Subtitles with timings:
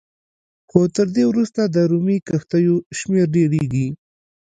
[0.69, 3.87] خو تر دې وروسته د رومي کښتیو شمېر ډېرېږي